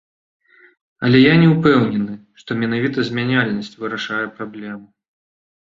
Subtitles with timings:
[1.07, 4.85] Але я не ўпэўнены, што менавіта змяняльнасць вырашае праблемы.